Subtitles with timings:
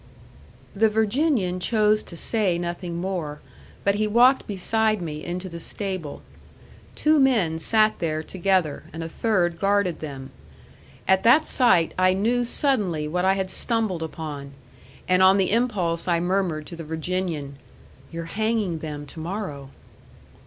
[0.75, 3.39] The Virginian chose to say nothing more;
[3.83, 6.23] but he walked beside me into the stable.
[6.95, 10.31] Two men sat there together, and a third guarded them.
[11.07, 14.53] At that sight I knew suddenly what I had stumbled upon;
[15.07, 17.59] and on the impulse I murmured to the Virginian,
[18.11, 19.69] "You're hanging them to morrow."